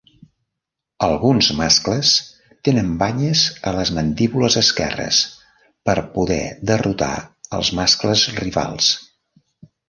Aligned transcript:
Alguns 1.07 1.49
mascles 1.57 2.13
tenen 2.67 2.89
banyes 3.03 3.43
a 3.71 3.73
les 3.75 3.91
mandíbules 3.97 4.57
esquerres 4.63 5.19
per 5.91 5.95
poder 6.17 6.39
derrotar 6.73 7.13
els 7.59 7.71
mascles 7.83 8.27
rivals. 8.41 8.91